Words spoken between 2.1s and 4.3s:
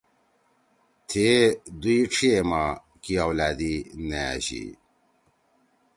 ڇھیئے ما کی اولادی نہ